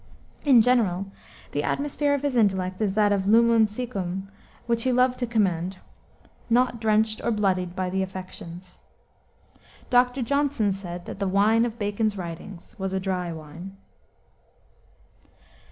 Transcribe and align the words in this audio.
In 0.43 0.63
general, 0.63 1.11
the 1.51 1.61
atmosphere 1.61 2.15
of 2.15 2.23
his 2.23 2.35
intellect 2.35 2.81
is 2.81 2.93
that 2.93 3.11
lumen 3.27 3.67
siccum 3.67 4.29
which 4.65 4.81
he 4.81 4.91
loved 4.91 5.19
to 5.19 5.27
commend, 5.27 5.77
"not 6.49 6.81
drenched 6.81 7.21
or 7.23 7.29
bloodied 7.29 7.75
by 7.75 7.91
the 7.91 8.01
affections." 8.01 8.79
Dr. 9.91 10.23
Johnson 10.23 10.71
said 10.71 11.05
that 11.05 11.19
the 11.19 11.27
wine 11.27 11.65
of 11.65 11.77
Bacon's 11.77 12.17
writings 12.17 12.75
was 12.79 12.93
a 12.93 12.99
dry 12.99 13.31
wine. 13.31 13.77